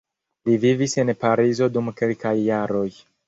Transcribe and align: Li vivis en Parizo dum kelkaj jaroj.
Li 0.47 0.55
vivis 0.63 0.95
en 1.03 1.11
Parizo 1.25 1.69
dum 1.77 1.93
kelkaj 2.01 2.35
jaroj. 2.47 2.89